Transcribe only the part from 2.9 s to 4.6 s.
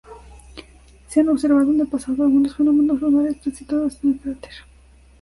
lunares transitorios en el cráter.